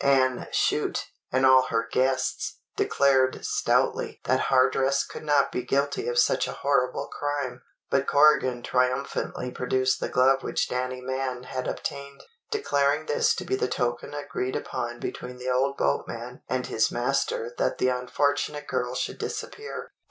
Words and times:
Anne 0.03 0.47
Chute 0.51 1.11
and 1.31 1.45
all 1.45 1.67
her 1.67 1.87
guests 1.91 2.57
declared 2.75 3.45
stoutly 3.45 4.19
that 4.23 4.39
Hardress 4.49 5.03
could 5.05 5.23
not 5.23 5.51
be 5.51 5.61
guilty 5.61 6.07
of 6.07 6.17
such 6.17 6.47
a 6.47 6.53
horrible 6.63 7.05
crime; 7.05 7.61
but 7.91 8.07
Corrigan 8.07 8.63
triumphantly 8.63 9.51
produced 9.51 9.99
the 9.99 10.09
glove 10.09 10.41
which 10.41 10.67
Danny 10.67 11.01
Mann 11.01 11.43
had 11.43 11.67
obtained, 11.67 12.23
declaring 12.49 13.05
this 13.05 13.35
to 13.35 13.45
be 13.45 13.55
the 13.55 13.67
token 13.67 14.15
agreed 14.15 14.55
upon 14.55 14.99
between 14.99 15.37
the 15.37 15.51
old 15.51 15.77
boatman 15.77 16.41
and 16.49 16.65
his 16.65 16.89
master 16.91 17.53
that 17.59 17.77
the 17.77 17.89
unfortunate 17.89 18.65
girl 18.67 18.95
should 18.95 19.19
disappear. 19.19 19.91